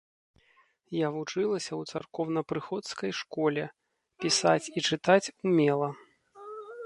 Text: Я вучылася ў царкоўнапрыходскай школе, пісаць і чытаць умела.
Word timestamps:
Я 0.99 1.07
вучылася 1.17 1.69
ў 1.75 1.81
царкоўнапрыходскай 1.91 3.11
школе, 3.21 3.63
пісаць 4.25 4.71
і 4.77 4.85
чытаць 4.87 5.31
умела. 5.51 5.89